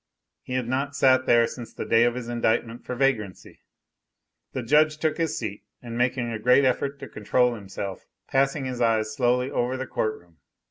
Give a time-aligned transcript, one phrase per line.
[0.41, 3.59] He had not sat there since the day of his indictment for vagrancy.
[4.51, 8.81] The judge took his seat, and making a great effort to control himself, passed his
[8.81, 10.37] eyes slowly over the court room.